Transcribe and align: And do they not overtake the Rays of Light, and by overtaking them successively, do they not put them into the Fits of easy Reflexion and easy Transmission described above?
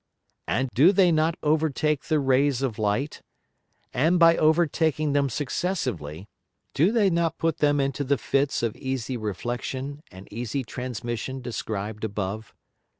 And 0.47 0.67
do 0.73 0.91
they 0.91 1.11
not 1.11 1.35
overtake 1.43 2.05
the 2.05 2.19
Rays 2.19 2.63
of 2.63 2.79
Light, 2.79 3.21
and 3.93 4.17
by 4.17 4.35
overtaking 4.35 5.13
them 5.13 5.29
successively, 5.29 6.27
do 6.73 6.91
they 6.91 7.11
not 7.11 7.37
put 7.37 7.59
them 7.59 7.79
into 7.79 8.03
the 8.03 8.17
Fits 8.17 8.63
of 8.63 8.75
easy 8.75 9.15
Reflexion 9.15 10.01
and 10.11 10.27
easy 10.33 10.63
Transmission 10.63 11.39
described 11.39 12.03
above? 12.03 12.55